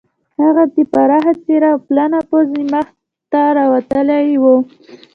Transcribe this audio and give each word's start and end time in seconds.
د 0.35 0.37
هغه 0.47 0.63
پراخه 0.93 1.33
څیره 1.43 1.69
او 1.73 1.79
پلنه 1.87 2.19
پوزه 2.29 2.61
مخ 2.73 2.87
ته 3.31 3.41
راوتلې 3.57 4.21
وه 4.43 4.55